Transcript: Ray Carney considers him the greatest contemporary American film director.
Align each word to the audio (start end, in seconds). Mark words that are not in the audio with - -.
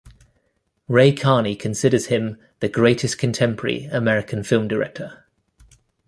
Ray 0.87 1.13
Carney 1.13 1.55
considers 1.55 2.07
him 2.07 2.39
the 2.59 2.67
greatest 2.67 3.19
contemporary 3.19 3.83
American 3.91 4.41
film 4.43 4.67
director. 4.67 5.25